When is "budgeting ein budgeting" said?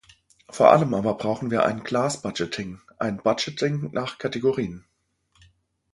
2.23-3.91